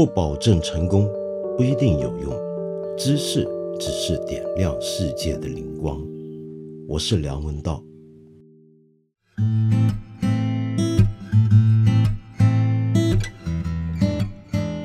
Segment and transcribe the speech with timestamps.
[0.00, 1.06] 不保证成功，
[1.58, 2.32] 不一定有用。
[2.96, 3.46] 知识
[3.78, 6.00] 只是点亮世界的灵光。
[6.88, 7.84] 我是梁文道。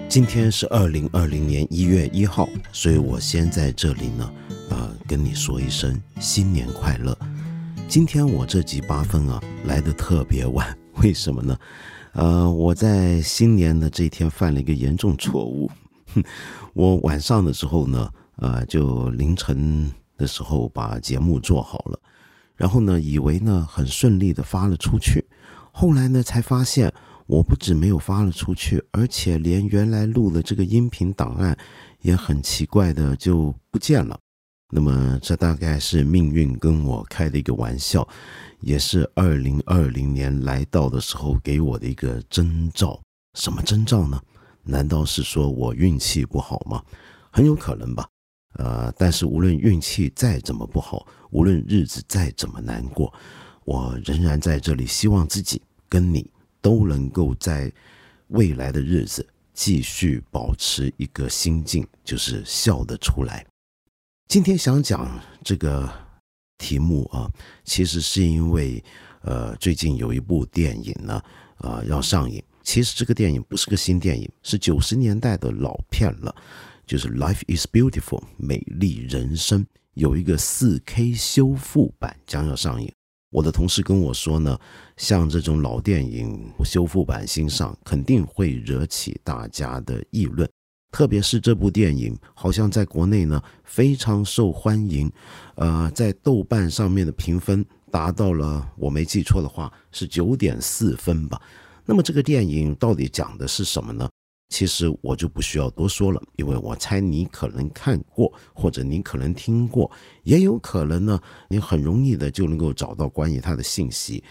[0.10, 4.30] 今天是二零二零年一月一号，所以我先在这里呢，
[4.70, 7.18] 呃，跟你说一声新年快乐。
[7.88, 11.58] 今天我这集八分啊，来的特别晚，为什么呢？
[12.16, 15.70] 呃，我在新年的这一天犯了一个严重错误。
[16.74, 22.00] 我晚上的时候呢，呃，就凌晨的时候把节目做好了，
[22.56, 25.26] 然后呢，以为呢很顺利的发了出去，
[25.74, 26.90] 后来呢才发现，
[27.28, 31.58] 我不止没有发了出去，而且连原来录的这个音频档案
[32.02, 34.18] 也很奇怪的就不见了。
[34.78, 38.06] 那么，这大概是命运跟我开的一个玩笑，
[38.60, 43.02] 也是二零二零年来到的时候给我的一个征兆。
[43.40, 44.22] 什么征兆呢？
[44.64, 46.84] 难道是说我运气不好吗？
[47.32, 48.06] 很有可能吧。
[48.56, 53.14] 呃，但是无论运气再怎么不好，无论日子再怎么难过，
[53.64, 56.30] 我仍然在这里希望自己跟你
[56.60, 57.72] 都能够在
[58.28, 63.46] 未来的日子继续保持一个心境，就是笑得出来。
[64.28, 65.90] 今天想讲这个
[66.58, 67.32] 题目啊，
[67.64, 68.84] 其实是因为，
[69.22, 71.22] 呃，最近有一部电影呢，
[71.58, 72.44] 啊，要上映。
[72.64, 76.36] 其实这个电影不是个新电影，是九十年代的老片了，
[76.86, 82.92] 就是《Life Is Beautiful》美丽人生有一个四 K 修复版将要上映。
[83.30, 84.60] 我的同事跟我说呢，
[84.98, 90.50] 像这种老电影修复版新上，肯定会惹起大家的议论。
[90.96, 95.12] 特别是这部电影，好像在国内呢非常受欢迎，
[95.56, 101.42] 呃，在豆瓣上面的评分达到了，我没记错的话是九点四分吧。
[101.86, 104.10] 那么这个电影到底讲的是什么呢？
[104.48, 109.92] 其实我就不需要多说了，因为我猜你可能看过，或者你可能听过，
[110.24, 111.20] 也有可能呢，
[111.50, 114.24] 你很容易的就能够找到关于他的信息。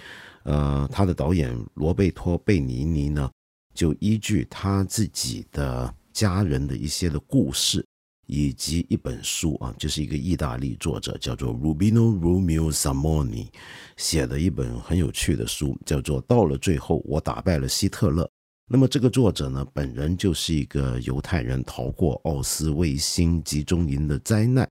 [0.44, 3.30] 呃，他的导演罗贝托·贝尼尼呢，
[3.74, 5.94] 就依据他自己的。
[6.14, 7.84] 家人的一些的故事，
[8.26, 13.48] 以及一本书啊，就是一个意大利作者叫做 Rubino Romeo Samoni
[13.96, 18.22] 写的一本很有趣的书，叫做《到了最后，我打败了希特勒》。
[18.66, 24.66] 那么这个作者呢，本人就是一个犹太人逃过奥斯维辛集中营的灾难，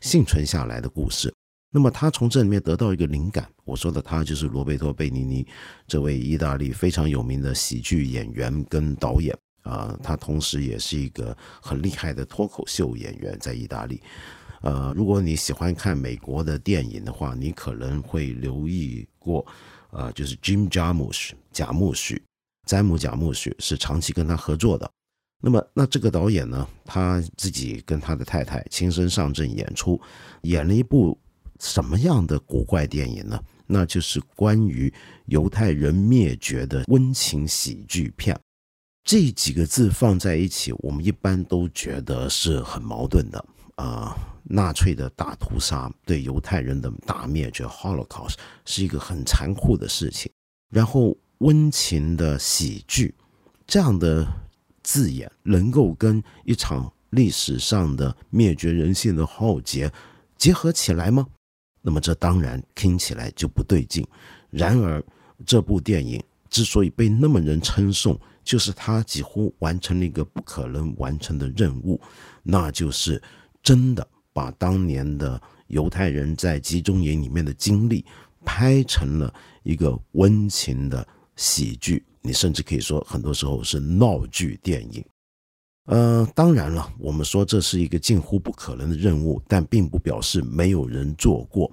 [0.00, 1.32] 幸存下来的故事。
[1.72, 5.46] 那么他从这里面得到一个灵感，我说的他就是罗贝托·贝尼尼
[5.86, 9.32] 这位意大利非常有名的喜剧演员跟导演。
[9.62, 14.00] 啊，他同时也是一个很厉害的脱口秀演员，在意大利。
[14.62, 19.46] 呃，如果你喜欢看美国的电影的话，你可能会留意过，
[19.90, 22.22] 呃，就是 Jim Jarmusch 贾木许，
[22.66, 24.90] 詹姆贾木许是长期跟他合作的。
[25.42, 29.98] 那么，那这个导演呢，他自己跟他的太太亲身上阵演出，
[30.42, 31.18] 演了一部
[31.58, 33.42] 什么样的古怪电影呢？
[33.66, 34.92] 那就是关于
[35.26, 38.38] 犹太人灭绝的温情喜剧片。
[39.10, 43.44] 这几个字放在一起，我们一般都觉得是很矛盾的
[43.74, 44.16] 啊。
[44.44, 48.34] 纳粹的大屠杀对犹太人的大灭绝 （Holocaust）
[48.64, 50.30] 是一个很残酷的事情。
[50.72, 53.12] 然后温情的喜剧
[53.66, 54.24] 这样的
[54.84, 59.92] 字眼，能够跟一场历史上的灭绝人性的浩劫
[60.38, 61.26] 结合起来吗？
[61.82, 64.06] 那么这当然听起来就不对劲。
[64.50, 65.02] 然而，
[65.44, 68.16] 这部电影之所以被那么人称颂，
[68.50, 72.00] 就是他几乎完成了一个不可能完成的任务，
[72.42, 73.22] 那就是
[73.62, 78.04] 真的把当年的犹太人在集中营里面的经历
[78.44, 81.06] 拍成了一个温情的
[81.36, 82.04] 喜剧。
[82.22, 85.04] 你甚至可以说，很多时候是闹剧电影。
[85.84, 91.70] 呃，当然了，我们说这是一个近乎不可能的任务，但并不表示没有人做过。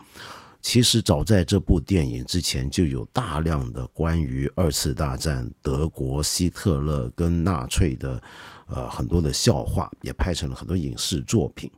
[0.61, 8.21] 其实早在这部电影之前，就有大量的关于二次大战德国希特勒跟纳粹的，
[8.67, 11.71] 呃，很多的笑话，也拍成了很多影视作品。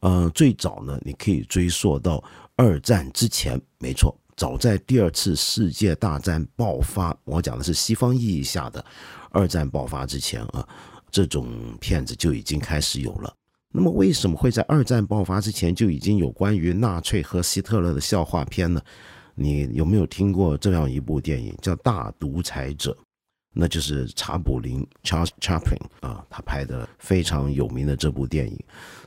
[0.00, 2.22] 呃，最早呢，你可以追溯到
[2.56, 8.84] 二战之前，没错，早在第二次世界大战爆发，我讲的是西方意义下的
[9.30, 10.66] 二战爆发之前啊，
[11.10, 13.32] 这种片子就已经开始有了。
[13.72, 18.80] 那么为什么会在二战爆发之前就已经有关于纳粹和希特勒的笑话片呢？
[19.34, 22.92] 你有没有听过这样一部电影叫《大独裁者》？
[23.54, 28.58] 那就是查普林 （Charles Chaplin） 啊，他拍的非常有名的这部电影。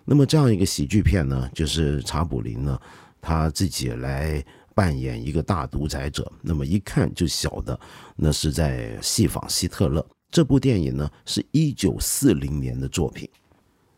[0.03, 2.79] 那么这样一个喜剧片呢，就是查普林呢
[3.21, 7.79] 他自己来扮演一个大独裁者，那么一看就晓得
[8.15, 10.05] 那是在戏仿希特勒。
[10.31, 13.29] 这部电影呢是一九四零年的作品，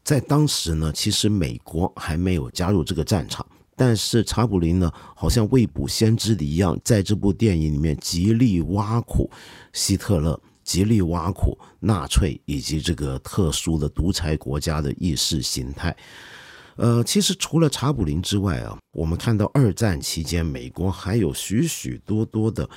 [0.08, 3.46] 在当时呢，其实美国还没有加入这个战场，
[3.76, 9.30] 但是查普林呢，好像未卜先知的一样，在这部电影里面极力挖苦
[9.74, 15.94] 希特勒，极力挖苦纳粹以及这个特殊的独裁国家的意识形态。
[16.78, 22.70] 呃，其实除了查普林之外啊，我们看到二战期间，美国还有许许多多的。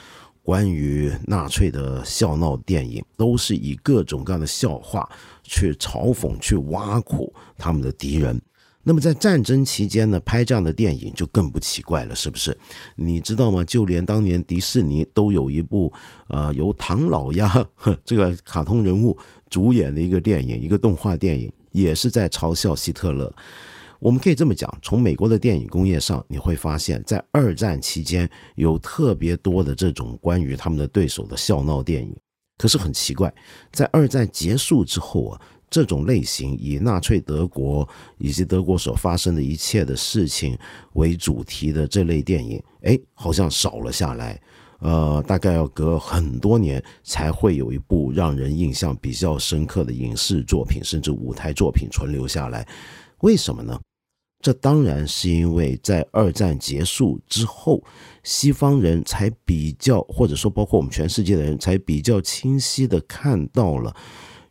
[0.50, 5.08] 关于纳粹的笑闹电影，都是以各种各样的笑话
[5.44, 8.36] 去嘲讽、去挖苦他们的敌人。
[8.82, 12.58] 那么在战争期间呢，拍这样的电影就更不奇怪了，是不是？
[12.96, 13.62] 你知道吗？
[13.62, 15.92] 就连当年迪士尼都有一部
[16.26, 17.64] 呃由唐老鸭
[18.04, 19.16] 这个卡通人物
[19.48, 23.32] 主演的一个电影，一个动画电影，也是在嘲笑希特勒。
[24.00, 32.16] 我们可以这么讲，从美国的电影工业上，你会发现在二战期间有特别多的这种关于他们的对手的笑闹电影。
[32.56, 33.32] 可是很奇怪，
[33.72, 37.86] 在二战结束之后啊，这种类型以纳粹德国
[38.16, 40.58] 以及德国所发生的一切的事情
[40.94, 44.40] 为主题的这类电影，哎，好像少了下来。
[44.80, 52.66] 呃，大概要隔很多年才会有一部让人印象比较深刻的影视作品，甚至舞台作品存留下来。
[53.18, 53.78] 为什么呢？
[54.40, 57.84] 这当然是因为在二战结束之后，
[58.22, 63.94] 西方人才比较，或者说包括我们全世界的人才比较清晰的看到了，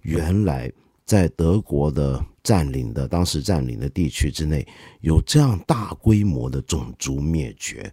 [0.01, 0.71] 原来
[1.05, 4.63] 在德国的占领的当时占领的地区之内，
[5.01, 7.91] 有这样大规模的种族灭绝，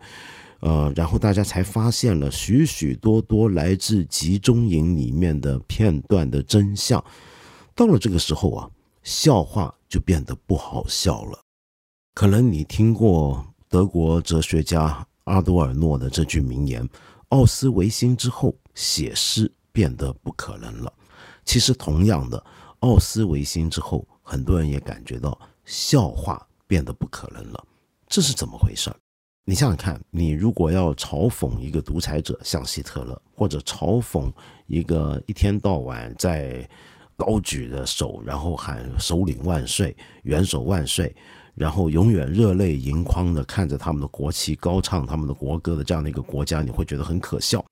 [0.60, 7.02] 呃，然后大家才发现了许许多多来自集中营里面的片段的真相。
[7.74, 8.70] 到了这个时候啊，
[9.02, 11.45] 笑话就变得不好笑了。
[12.16, 16.88] 可能你听过德国哲学家阿多尔诺的这句名言
[17.28, 20.90] ：“奥斯维辛之后，写诗变得不可能了。”
[21.44, 22.42] 其实，同样的，
[22.78, 27.62] 奥斯维辛之后，很多人也感觉到笑话变得不可能了。
[28.08, 28.90] 这是怎么回事？
[29.44, 34.32] 你想想看，你如果要嘲讽一个独裁者，像希特勒，或者嘲讽
[34.68, 36.66] 一个一天到晚在
[37.14, 41.14] 高举着手，然后喊“首领万岁，元首万岁”。
[41.56, 47.64] 然后永远热泪盈眶的看着他们的国旗，高唱他们的国歌的这样的一个国家，你会觉得很可笑。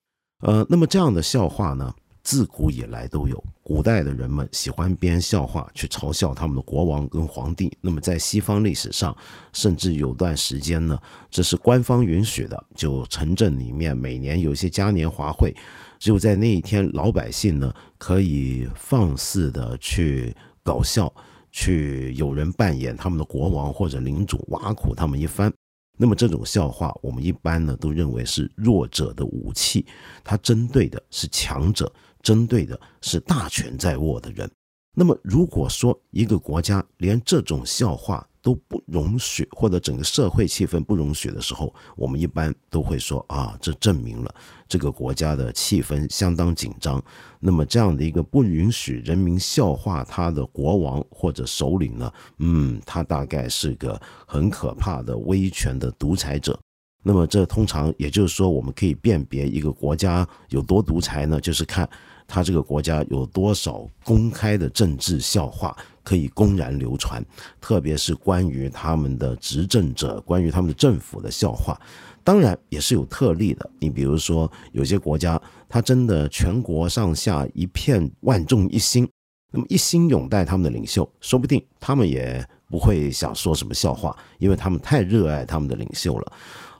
[0.42, 3.44] 呃，那么这样的笑话呢，自古以来都有。
[3.62, 7.74] 古代的人们喜欢编笑话去嘲笑他们的国王跟皇帝。
[7.80, 9.16] 那么在西方历史上，
[9.52, 10.98] 甚至有段时间呢，
[11.30, 15.54] 这是官方允许的，就城镇里面每年有一些嘉年华会，
[15.98, 21.10] 只有在那一天，老百姓呢可以放肆的去搞笑。
[21.54, 25.50] 去有人扮演他们的国王或者领主，挖苦他们一番。
[25.96, 29.86] 那么这种笑话，我们一般呢都认为是弱者的武器，
[30.24, 31.90] 它针对的是强者，
[32.20, 34.50] 针对的是大权在握的人。
[34.96, 44.34] 那么如果说一个国家连这种笑话，都不容许，或者整个社会气氛不容许的时候，我们一般都会说啊，这证明了
[44.68, 47.02] 这个国家的气氛相当紧张。
[47.40, 56.60] 那么这样的一个不允许人民笑话他的国王或者首领呢，嗯，他大概是个很可怕的威权的独裁者。
[57.04, 61.88] 那么这通常也就是说，我们可以辨别一个国家有多独裁呢，就是看
[62.26, 65.76] 他这个国家有多少公开的政治笑话。
[66.04, 67.24] 可以公然流传，
[67.62, 71.80] 特别是关于他们的执政者、关于他们的政府的笑话，
[72.22, 73.70] 当然也是有特例的。
[73.78, 79.08] 你比如说，有些国家，他真的全国上下一片万众一心，
[79.50, 86.32] 那么一心拥戴他们的领袖，说不定他们也不会想说什么笑话，因为他们太热爱他们的领袖了。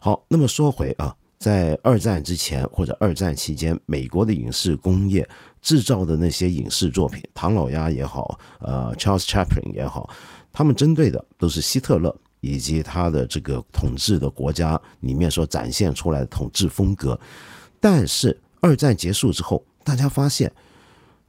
[0.05, 5.27] 好，那么说回啊，在二战之前或者二战期间，美国的影视工业。
[5.63, 10.11] 制造的那些影视作品，唐老鸭也好，呃，Charles Chaplin 也好，
[10.53, 17.19] 他们针对的都是希特勒以及他的这个统治的国家里面所展现出来的统治风格。
[17.81, 20.53] 但是二战结束之后，大家发现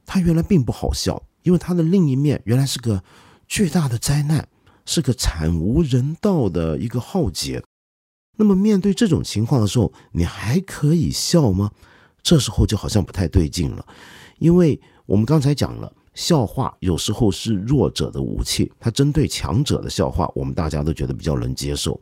[0.04, 3.02] 他原来并不好笑，因为他的另一面原来是个
[3.48, 4.46] 巨大的灾难，
[4.84, 7.62] 是个惨无人道的一个浩劫。
[8.36, 11.70] 那么面对这种情况的时候，你还可以笑吗？
[12.22, 13.86] 这时候就好像不太对劲了。
[14.38, 22.00] 因为我们刚才讲了，笑话有时候是弱者的武器，它针对强者的笑话，我们大家都觉得比较能接受。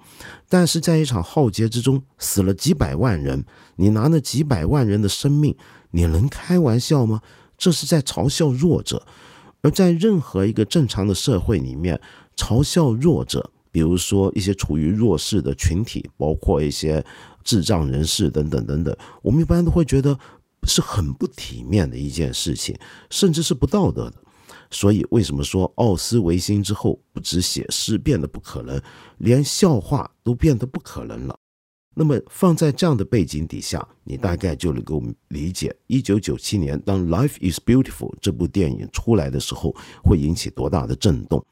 [0.49, 3.45] 但是在一场浩劫之中，死了几百万人，
[3.77, 5.55] 你拿那几百万人的生命，
[5.91, 7.21] 你能开玩笑吗？
[7.57, 9.07] 这是在嘲笑弱者。
[9.63, 12.01] 而在任何一个正常的社会里面，
[12.37, 17.05] 嘲笑弱者，比如说一些处于弱势的群体，包括一些
[17.43, 20.17] 智障人士等等等等，我们一般都会觉得。
[20.67, 22.75] 是很不体面的一件事情，
[23.11, 24.15] 甚至是不道德的。
[24.71, 28.81] 所以，为什么说奥斯维辛之后，不止写诗变得不可能，
[29.19, 31.39] 连笑话都变得不可能了？
[31.95, 41.45] 那么，放在这样的背景底下，你大概就能够理解，一九九七年当《Life Is Beautiful》这部电影出来的时候，会引起多大的震动。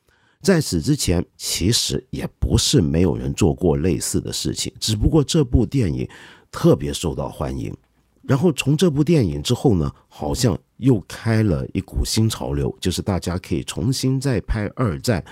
[0.43, 6.09] 在此之前，其实也不是没有人做过类似的事情，只不过这部电影
[6.51, 7.73] 特别受到欢迎。
[8.23, 15.25] 然后从这部电影之后呢，好像又开了一股新潮流，就是大家可以重新再拍二战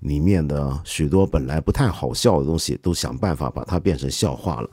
[0.00, 4.70] 里面的许多本来不太好笑的东西，都想办法把它变成笑话了。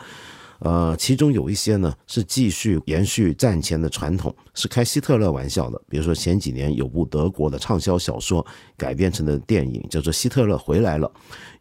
[0.60, 5.82] 呃，其中有一些呢是继续延续战前的传统，是开希特勒玩笑的。
[5.90, 8.46] 比如说前几年有部德国的畅销小说
[8.78, 11.08] 改编成的电影，叫做《希特勒回来了》。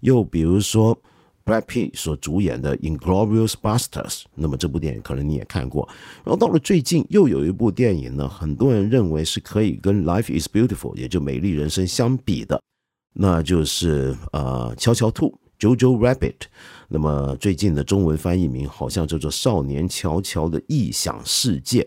[0.00, 0.96] 又比如说
[1.44, 3.88] Brad Pitt 所主演的《Inglorious Busters》，
[4.34, 5.88] 那么这部电影可能你也看过。
[6.24, 12.62] 然后到了最近又有一部电影呢，很多人认为是可以跟《Life Is Beautiful》也就《美丽人生》相比的，
[13.12, 15.26] 那就是呃《悄悄兔》。
[15.56, 16.34] Jojo Rabbit，
[16.88, 21.82] 那么最近的中文翻译名好像叫做《少年乔乔的异想世界》。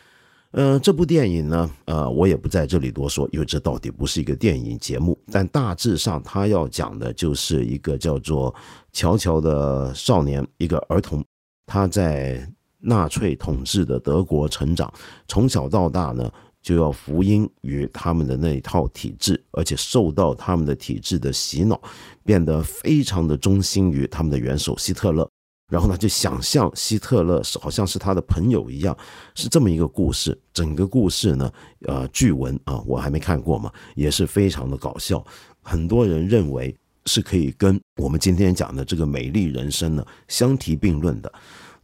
[0.51, 5.17] 呃，这部电影呢，呃，我也不在这里多说，因为这到底不是一个电影节目。
[5.31, 8.53] 但大致上，他要讲的就是一个叫做
[8.93, 11.23] 乔乔的少年，一个儿童，
[11.65, 12.49] 他在
[12.79, 14.91] 纳粹统治的德国成长，
[15.27, 16.31] 从小到大呢。
[16.67, 21.81] 就要福音于他们的那一套体制，而且受到他们的体制的洗脑，
[22.25, 25.25] 变得非常的忠心于他们的元首希特勒。
[25.71, 28.93] 然后呢，就想象希特勒是好像是他的朋友一样，
[29.33, 30.37] 是这么一个故事。
[30.51, 31.49] 整个故事呢，
[31.83, 35.25] 呃，剧文啊，我还没看过嘛，也是非常的搞笑。
[35.61, 41.31] 很多人认为是可以跟我们今天讲的这个《美丽人生》呢相提并论的。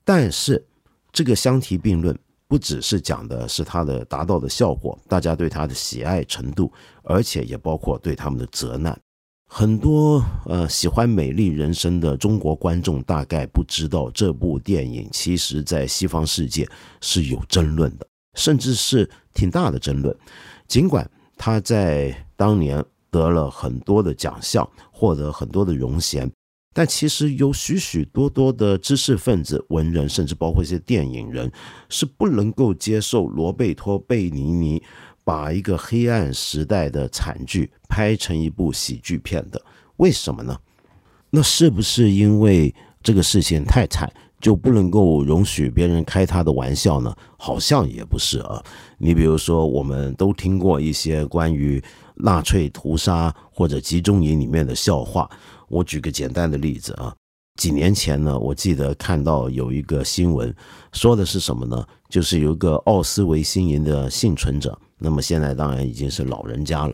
[0.04, 0.62] 但是
[1.14, 2.14] 这个相提并论。
[2.54, 8.96] 不只是讲的是他的达到的效果，大家对他的喜爱程度，而且也包括对他们的责难。
[9.50, 16.70] 很多呃喜欢《美丽人生》的中国观众大概不知道，这部电影其实在西方世界
[17.02, 18.06] 是有争论的，
[18.36, 20.16] 甚至是挺大的争论。
[20.68, 26.32] 尽管他在当年得了很多的奖项，获得很多的荣衔。
[26.74, 31.52] 但其实有许许多多的知识分子、文人，甚至包括一些电影人，
[31.88, 34.82] 是不能够接受罗贝托·贝尼尼
[35.24, 39.62] 把一个黑暗时代的惨剧拍成一部喜剧片的。
[39.98, 40.58] 为什么呢？
[41.30, 44.12] 那是不是因为这个事情太惨，
[44.42, 47.16] 就不能够容许别人开他的玩笑呢？
[47.38, 48.64] 好像也不是啊。
[48.98, 51.82] 你比如说，我们都听过一些关于
[52.16, 55.30] 纳粹屠杀或者集中营里面的笑话。
[55.74, 57.16] 我举个简单的例子啊，
[57.60, 60.54] 几年前呢，我记得看到有一个新闻，
[60.92, 61.84] 说的是什么呢？
[62.10, 66.94] 就是有一个奥斯维辛营的幸存者，那么现在当然已经是老人家了，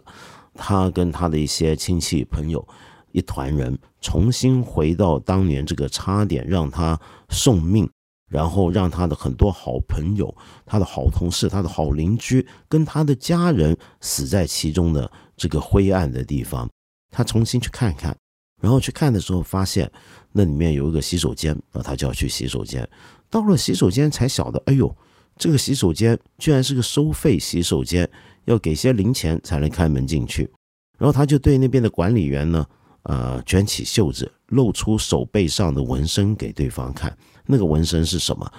[0.54, 2.66] 他跟他的一些亲戚朋友，
[3.12, 7.90] 一团人重新回到当年这个差点让他送命，
[8.30, 10.34] 然后让他的很多好朋友、
[10.66, 16.70] 他的好同事、他的好邻居跟他的家人死在其中的这个灰暗的地方，
[17.12, 18.16] 他重新去看看。
[18.60, 19.90] 然后去看的时候，发现
[20.32, 22.88] 那里面有一个洗手间，那，他就要去洗手间。
[23.30, 24.96] 到了洗手间才晓得，哎呦，
[25.38, 28.10] 这个洗手间居然是个收费洗手间，
[28.46, 30.50] 要给些零钱才能开门进去。
[30.98, 32.66] 然后他就对那边的管理员呢，
[33.04, 37.16] 呃，卷起袖子，露出手背上的纹身给对方看。
[37.46, 38.52] 那个纹身是什么？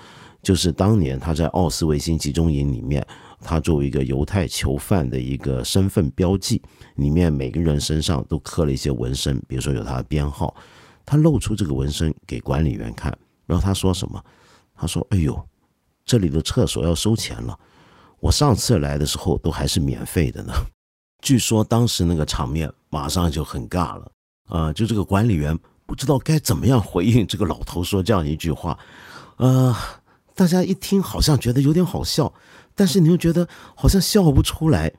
[0.43, 3.07] 就是当年他在奥斯维辛集中营里面。
[3.43, 6.61] 他作为一个犹太囚犯的一个身份标记，
[6.97, 10.55] 里面每个人身上都刻了一些纹身，比如说有他的编号。
[11.07, 13.17] 他露出这个纹身给管理员看，
[13.47, 14.23] 然后他说什么？
[14.75, 15.43] 他说：“哎呦，
[16.05, 17.59] 这里的厕所要收钱了，
[18.21, 20.53] 我上次来的时候都还是免费的呢。”
[21.25, 24.13] 据说当时那个场面马上就很尬了，
[24.49, 28.79] 啊，就这个管理员不知道该怎么样回应这个老头说这样一句话，
[29.39, 29.75] 呃，
[30.41, 32.33] 大家一听好像觉得有点好笑。
[32.75, 34.91] 但是你又觉得好像笑不出来，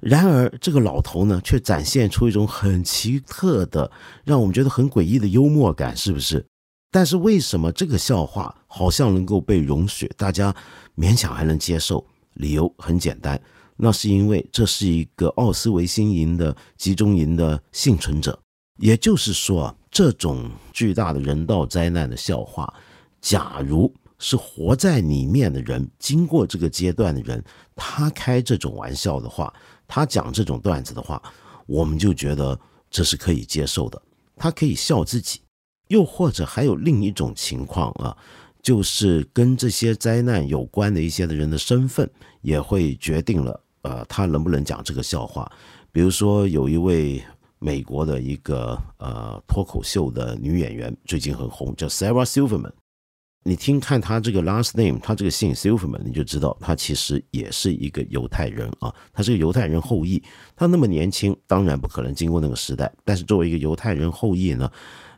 [0.00, 3.88] 然而这个老头呢，却展现出一种很奇特的，
[4.24, 6.44] 让我们觉得很诡异的幽默感，是不是？
[6.90, 10.52] 但是为什么这个笑话好像能够被容许，大家
[10.96, 12.04] 勉强还能接受？
[12.34, 13.40] 理由很简单，
[13.76, 18.36] 那是因为这是一个奥斯维辛营的集中营的幸存者，
[18.78, 22.74] 也就是说，这种巨大的人道灾难的笑话，
[23.20, 23.94] 假如。
[24.22, 27.42] 是活在里面的人，经过这个阶段的人，
[27.74, 29.52] 他开这种玩笑的话，
[29.88, 31.20] 他讲这种段子的话，
[31.66, 32.56] 我们就觉得
[32.88, 34.00] 这是可以接受的。
[34.36, 35.40] 他可以笑自己，
[35.88, 38.16] 又或者还有另一种情况啊，
[38.62, 42.08] 就是跟这些灾难有关的一些的人的身份，
[42.42, 45.50] 也会决定了呃他能不能讲这个笑话。
[45.90, 47.20] 比如说有一位
[47.58, 52.72] 美国的一个呃脱口秀的女演员，最近很红，叫 Sarah Silverman。
[53.44, 60.22] 你听看他这个 last name，他这个姓 Silverman，你就知道他其实也是一个犹太人啊，他是个犹太人后裔。
[60.54, 62.92] 他那么年轻，当然不可能经过那个时代。
[63.04, 64.70] 但是作为一个犹太人后裔呢，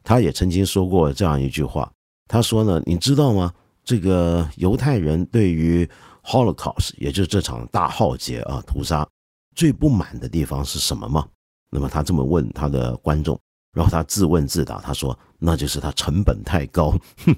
[0.02, 1.90] 他也曾经说过这样一句话。
[2.26, 3.52] 他说呢，你知道吗？
[3.84, 5.86] 这个犹太人对于
[6.22, 9.06] Holocaust，也就是这场大浩劫啊，屠杀
[9.54, 11.28] 最不满的地方是什么吗？
[11.70, 13.38] 那么他这么问他的观众。
[13.74, 16.96] 然后他自问自答，他说：“那就是他成本太高。
[17.26, 17.36] ”哼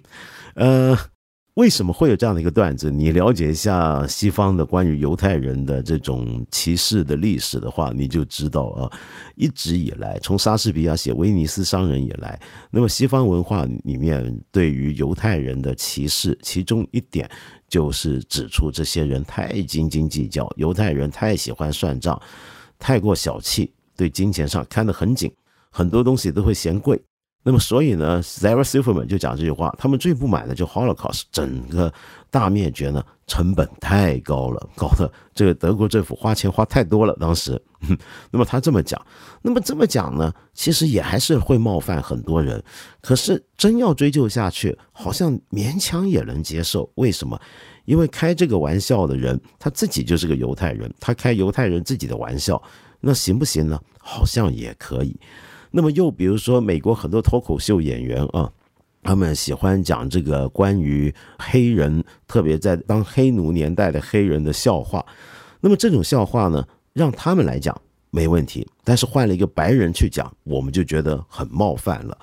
[0.54, 0.96] 呃，
[1.54, 2.90] 为什么会有这样的一个段子？
[2.90, 8.92] 你了解一下西方的关于犹太人的这种歧视的历史的话，你就知道啊，
[9.34, 12.38] 一直以来，从莎士比亚写《威尼斯商人》以来，
[12.70, 17.26] 那么西方文化里面对于犹太人的歧视，其中一点
[17.68, 22.20] 就是指出这些人太斤斤计较，犹太人太喜欢算账，
[22.78, 25.32] 太过小气，对金钱上看得很紧。
[25.76, 26.98] 很多东西都会嫌贵，
[27.42, 31.92] 那么所以呢，Sarah Silverman 就讲这句话，他们最不满的就 Holocaust 整个
[32.30, 37.14] 大灭绝呢，成本太高了，搞得这个德国政府花钱花太多了。
[37.20, 37.62] 当时，
[38.32, 38.98] 那么他这么讲，
[39.42, 42.64] 那么这么讲呢，其实也还是会冒犯很多人。
[43.02, 46.90] 可是真要追究下去，好像勉强也能接受。
[46.94, 47.38] 为什么？
[47.84, 52.60] 因为开这个玩笑的人他自己就是个犹太人，他开犹太人自己的玩笑，
[52.98, 53.78] 那行不行呢？
[54.00, 55.14] 好像也可以。
[55.76, 58.50] 那么又比如说，美国很多脱口秀演员啊，
[59.02, 65.04] 他们喜欢讲这个关于黑人，特别在当黑奴年代的黑人的笑话。
[65.60, 67.78] 那么这种笑话呢，让他们来讲
[68.10, 72.16] 没问题，但是换了一个白人去讲，我们就觉得很冒犯了。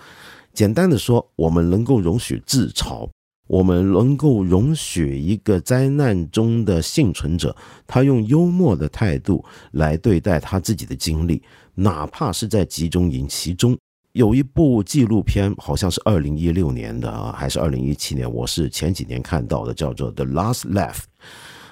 [0.52, 3.08] 简单的说，我们能够容许自嘲，
[3.54, 7.56] 我们能够容许一个灾难中的幸存者，
[7.86, 11.40] 他用幽默的态度来对待他自己的经历。
[11.76, 13.78] 哪怕是在集中营，其中
[14.14, 18.32] 有一部纪录片，好像是二零一六年的啊，还是二零一七年？
[18.32, 20.96] 我是前几年看到的，叫做《The Last Laugh》，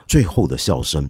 [0.06, 1.10] 最后的笑声。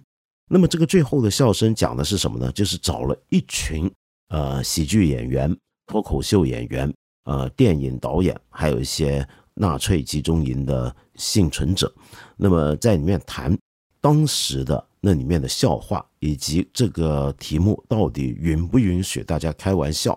[0.50, 2.50] 那么这个最后的笑声讲的是什么呢？
[2.52, 3.92] 就是找了一群
[4.30, 5.54] 呃喜剧演员、
[5.86, 6.90] 脱口秀演员、
[7.24, 11.92] 呃电影导演，还有一些纳粹集中营的幸存者，
[12.36, 13.56] 那么在里面谈
[14.00, 14.86] 当时的。
[15.04, 20.16] 那里面的笑话以及这个题目到底允不允许大家开玩笑？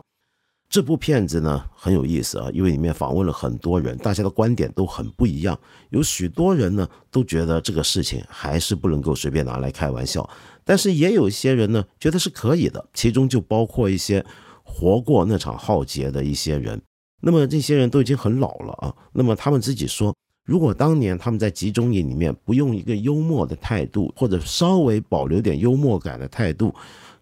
[0.70, 5.60] 这部片子呢很有意思啊，因为里面访问了很多人，大家的观点都很不一样。
[5.90, 10.30] 有许多人呢都觉得这个事情还是不能够随便拿来开玩笑，
[10.64, 14.24] 但是也有一些人呢觉得是可以的，其中就包括一些
[14.64, 16.80] 活过那场浩劫的一些人。
[17.26, 20.14] 那么这些人都已经很老了啊，那么他们自己说。
[20.46, 26.72] 如果当年他们在集中营里面不用一个幽默的态度，或者稍微保留点幽默感的态度，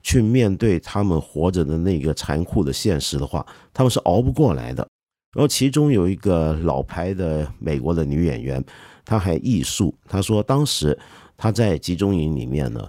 [0.02, 4.86] 去面对他们活着的那个残酷的现实的话，他们是熬不过来的。
[5.34, 8.62] 然后其中有一个老牌的美国的女演员，
[9.06, 11.00] 她还艺术，她说当时
[11.38, 12.86] 她在集中营里面呢，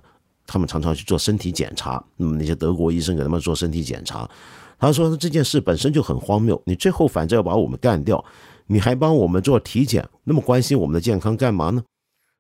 [0.54, 4.30] 他们常常去做身体检查，那么那些德国医生给他们做身体检查，
[4.78, 8.24] 他说这件事本身就很荒谬，你最后反正要把我们干掉。
[8.66, 11.82] 你还帮我们做体检，那么关心我们的健康干嘛呢？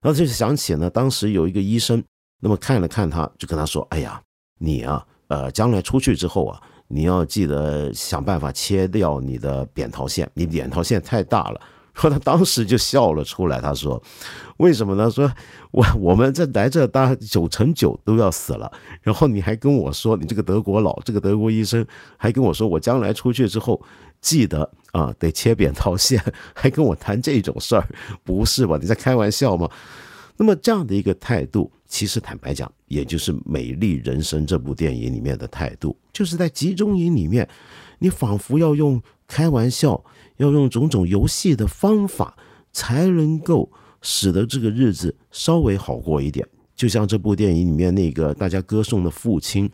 [0.00, 2.02] 然后就想起呢，当时有一个医生，
[2.40, 4.22] 那么看了看他，就跟他说：“哎呀，
[4.58, 11.60] 你啊，呃，将来出去之后啊，你要记得想办法切掉你的扁桃腺，你扁桃腺太大了。”
[11.94, 14.02] 说他当时就笑了出来，他说
[14.58, 15.10] ：“为什么呢？
[15.10, 15.30] 说
[15.70, 23.80] 我我们这来这大九成九都要死了，然后你还跟我说，你这个德国佬，这个德国医生还跟我说，我将来出去之后
[24.20, 26.20] 记得啊，得切扁桃腺，
[26.52, 27.88] 还跟我谈这种事儿，
[28.24, 28.76] 不是吧？
[28.80, 29.70] 你在开玩笑吗？
[30.36, 37.48] 那么这样的一个态度，其实坦白讲，也就是《美丽人生》这部电影里面的态度，就是在集中营里面，
[38.00, 40.02] 你仿佛要用开玩笑。”
[40.36, 42.36] 要用种种游戏的方法，
[42.72, 43.70] 才能够
[44.02, 46.46] 使得这个日子稍微好过一点。
[46.74, 49.70] 就像这部电影里面那个大家歌颂的父亲，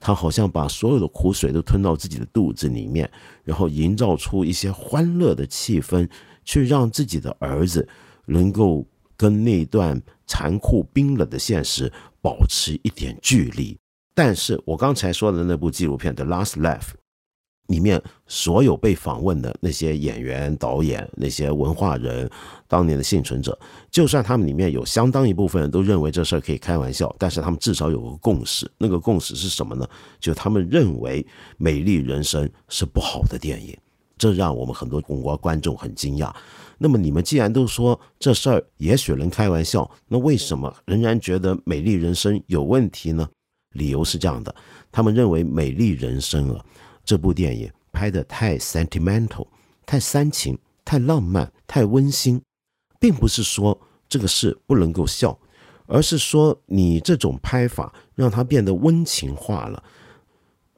[0.00, 3.08] 他好像把所有的苦水都吞到自己的肚子里面，
[3.44, 6.08] 然后营造出一些欢乐的气氛，
[6.44, 7.88] 去让自己的儿子
[8.26, 8.84] 能够
[9.16, 13.78] 跟那段残酷冰冷的现实保持一点距离。
[14.12, 16.80] 但是我刚才说的那部纪录片《The Last Life》。
[17.70, 22.28] 里面所有被访问的那些演员、导演、那些文化人，
[22.66, 23.56] 当年的幸存者，
[23.90, 29.88] 就算他们里面有相当一部分人都认为这事儿可以开玩笑，但是他们至少有个共识，那个共识是什么呢？
[30.18, 31.22] 就他们认为
[31.58, 33.76] 《美丽人生》是不好的电影，
[34.18, 36.34] 这让我们很多中国观众很惊讶。
[36.76, 43.28] 那么你们既然都说这事儿也许能开玩笑，那为什么仍然觉得《美丽人生》有问题呢？
[43.74, 44.52] 理由是这样的：
[44.90, 46.64] 他们认为《美丽人生》啊
[47.10, 49.44] 这部电影拍的太 sentimental，
[49.84, 52.40] 太煽情，太浪漫，太温馨，
[53.00, 53.76] 并不是说
[54.08, 55.36] 这个事不能够笑，
[55.86, 59.82] 而是说你这种拍法让它变得温情化了。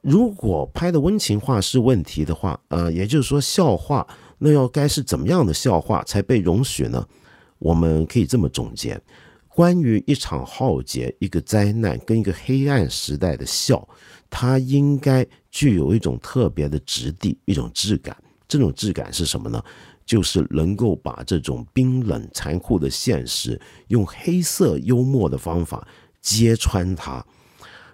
[0.01, 4.07] 如果拍的温情化是问题的话，呃，也就是说笑话，
[4.39, 7.07] 那要该是怎么样的笑话才被容许呢？
[7.59, 8.99] 我们可以这么总结：
[9.53, 13.87] 关于一场浩劫、一个灾难跟一个黑暗时代的笑，
[14.29, 18.17] 它应该具有一种特别的质地、一种质感。
[18.47, 19.63] 这种质感是什么呢？
[20.05, 25.87] 就是能够把这种冰冷残酷的现实，用黑色幽默的方法
[26.19, 27.23] 揭穿它。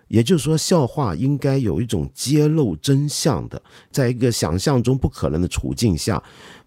[0.08, 6.24] 也就是说，笑话应该有一种揭露真相的，在一个想象中不可能的处境下，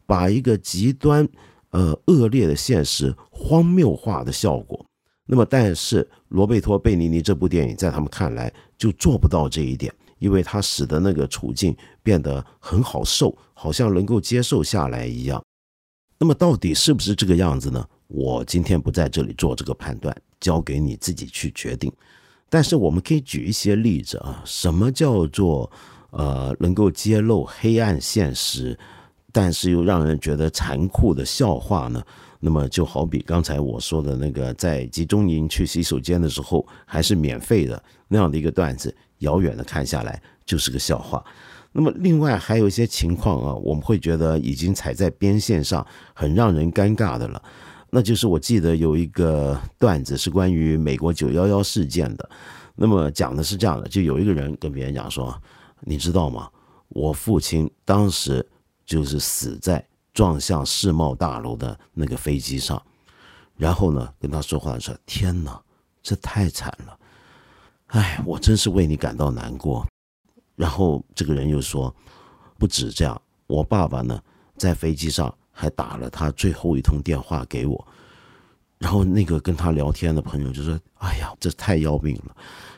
[0.06, 1.26] 把一个极端、
[1.72, 4.86] 呃恶劣的现实荒谬化的效果。
[5.26, 15.42] 那么，但是罗贝托·贝尼尼这部电影在他们看来就做不到这一点，因为它使得那个处境变得很好受，好像能够接受下来一样。
[16.18, 17.84] 那么，到底是不是这个样子呢？
[18.08, 21.90] 我今天不在这里做这个判断，交给你自己去决定。
[22.50, 25.70] 但是我们可以举一些例子啊，什么叫做
[26.10, 28.78] 呃能够揭露黑暗现实，
[29.32, 32.02] 但是又让人觉得残酷的笑话呢？
[32.38, 41.24] 那么就好比刚才我说的那个在集中营去洗手间的时候还是免费的那样的一个段子，遥远的看下来就是个笑话。
[41.70, 47.40] 那么另外还有一些情况啊，我们会觉得已经踩在边线上，很让人尴尬的了。
[47.90, 52.28] 那就是我记得有一个段子是关于美国九幺幺事件的，
[52.74, 55.34] 那么讲的是这样的：就有一个人跟别人讲说，
[55.80, 56.48] 你知道吗？
[56.88, 58.44] 我父亲当时
[58.84, 62.80] 就是死在撞向世贸大楼的那个飞机上，
[63.56, 65.60] 然后呢，跟他说话说：“天哪，
[66.02, 66.98] 这太惨了，
[67.86, 69.86] 哎，我真是为你感到难过。”
[70.56, 71.94] 然后这个人又说
[72.58, 74.20] ：“不止这样，我爸爸呢，
[74.56, 77.86] 在飞机上。”还打了他最后一通电话给我，
[78.78, 82.34] 然后那个跟他聊天的朋友就说：“哎呀，这太要命了，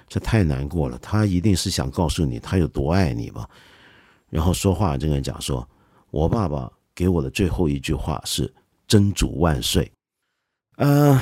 [0.08, 0.98] 这太难过了。
[0.98, 3.48] 他一定是想告诉你他有多爱你吧。”
[4.28, 5.66] 然后说话这个人讲说
[6.14, 8.48] ：“我爸爸给我的最后一句话是
[8.86, 9.90] ‘真主万岁’。”
[10.78, 11.20] 呃，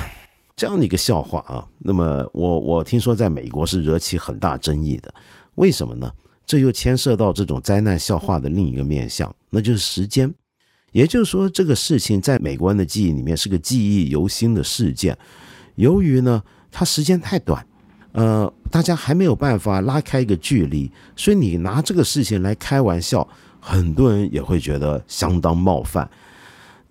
[0.55, 1.67] 这样的一个笑话啊。
[1.79, 5.11] 那么我我听说在美国是惹起很大争议的，
[5.55, 6.11] 为什么呢？
[6.45, 10.31] 这又牵涉到这种灾难笑话的另一个面向，那就是时间。
[10.91, 15.17] 也就是说，这个事情在美国人的记忆里面是个记忆犹新的事件。
[15.73, 17.65] 由于呢，它时间太短，
[18.11, 23.27] 呃，大家还没有办法拉开一个距离，所以你拿这个事情来开玩笑，
[23.63, 26.09] 很多人也会觉得相当冒犯。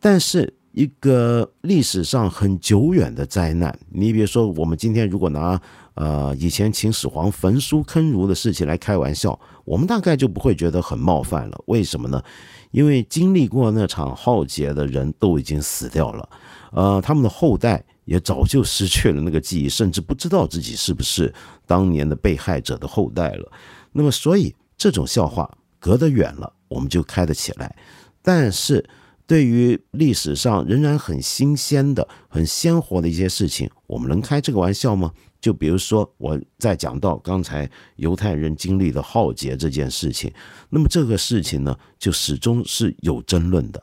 [0.01, 5.61] 但是，一个历史上很久远的灾难，你比如说，我们今天如果拿
[5.95, 11.63] 呃以前秦始皇焚书坑儒的事情来开玩笑，我们大概就不会觉得很冒犯了。
[11.67, 12.23] 为什么呢？
[12.71, 16.29] 因为经历过那场浩劫的人都已经死掉了，
[16.73, 21.33] 呃，他们的后代也早就失去了那个记忆，甚至不知道自己是不是
[21.67, 23.53] 当年的被害者的后代了。
[23.93, 27.77] 那么，所以这种笑话隔得远了，我们就开得起来。
[28.23, 28.85] 但是，
[29.27, 35.13] 对于历史上仍然很新鲜的、很鲜活的一些事情，我们能开这个玩笑吗？
[35.41, 40.33] 就比如说，我在讲到刚才犹太人经历的浩劫这件事情，
[40.71, 43.83] 那么这个事情呢，就始终是有争论的。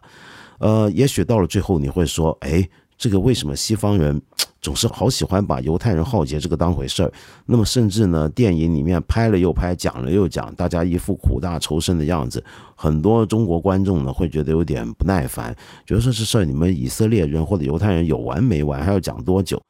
[0.59, 2.69] 呃，也许到了最后，你会说，哎，
[2.99, 4.21] 这个为什么西方人
[4.61, 7.11] 总是好喜欢把犹太人浩劫这个当回事儿？
[7.45, 12.43] 那么甚至呢，电影里面拍了又拍，讲了又讲，大家一副苦大仇深的样子，
[12.75, 19.61] 很多中国观众呢会觉得有点不耐烦，觉得说这事儿你们以色列人或者犹太人有完没完，还要讲多久？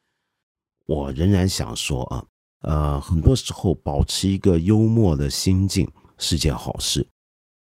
[0.86, 2.24] 我仍然想说啊，
[2.62, 5.88] 呃，很多时候保持一个幽默的心境
[6.18, 7.06] 是件好事。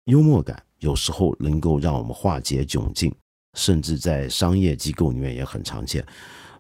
[0.07, 3.15] 幽默感有时候能够让我们化解窘境，
[3.55, 6.05] 甚至在商业机构里面也很常见。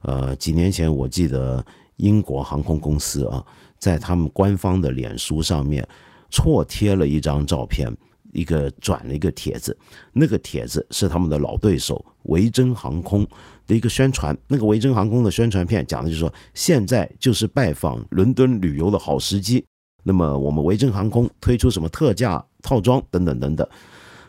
[0.03, 1.65] 呃，几年前我记得
[1.97, 3.45] 英国航空公司啊，
[3.79, 5.87] 在他们官方的脸书上面
[6.31, 7.93] 错贴了一张照片。
[8.35, 9.77] 一个转了一个帖子，
[10.13, 13.27] 那个帖子是他们的老对手维珍航空
[13.67, 14.37] 的一个宣传。
[14.47, 19.65] 那个维珍航空的宣传片讲的就是说，现在就是拜访伦敦旅游的好时机。
[20.03, 23.67] 那么我们维珍航空推出什么特价套装等等等等。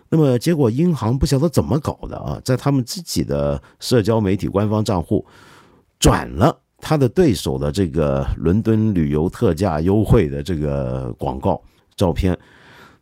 [0.10, 5.26] 那么结果英航不晓得怎么搞的啊，在他们自己的社交媒体官方账户
[6.00, 11.62] 转了他的对手的这个伦敦旅游特价优惠的这个广告
[11.96, 12.38] 照片。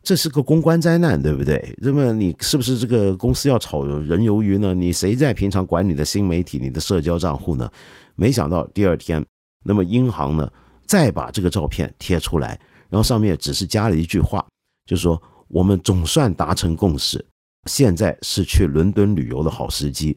[0.00, 1.76] 这是个公关灾难，对不对？
[1.78, 4.72] 那么你是不是这个公司要炒人鱿鱼呢？
[4.72, 7.70] 你谁在平常管你的新媒体、你的社交账户呢？
[8.14, 9.22] 没想到第二天，
[9.64, 10.50] 那么银行呢
[10.86, 14.42] 再把这个照片贴出来，然后上面只是加了一句话，
[14.86, 17.24] 就说我们总算达成共识，
[17.66, 20.16] 现在是去伦敦旅游的好时机，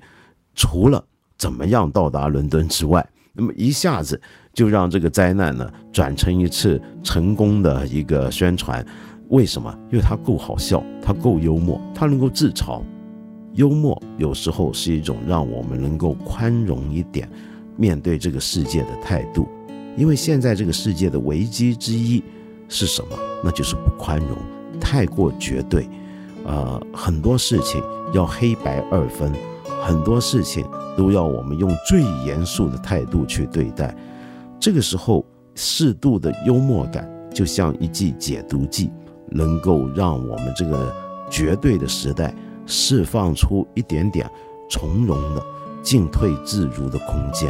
[0.53, 1.03] 除了
[1.37, 4.21] 怎么样到达伦敦之外，那么一下子
[4.53, 8.85] 就让这个灾难呢转成一次成功的一个宣传。
[9.29, 9.73] 为什么？
[9.89, 12.83] 因为它够好笑，它够幽默，它能够自嘲。
[13.53, 17.29] 幽默有时候是一种让我们能够宽容一点
[17.77, 19.47] 面对这个世界的态度。
[19.97, 22.21] 因为现在这个世界的危机之一
[22.67, 23.17] 是什么？
[23.43, 24.37] 那就是不宽容，
[24.81, 25.87] 太过绝对。
[26.43, 29.31] 呃，很多事情要黑白二分，
[29.81, 30.65] 很多事情
[30.97, 33.95] 都要我们用最严肃的态度去对待。
[34.59, 35.23] 这个时候，
[35.55, 38.91] 适度的幽默感就像一剂解毒剂。
[39.33, 40.93] 能够让我们这个
[41.29, 44.29] 绝对的时代释放出一点点
[44.69, 45.41] 从容的
[45.81, 47.49] 进退自如的空间。